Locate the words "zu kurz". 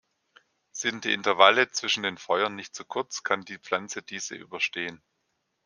2.73-3.21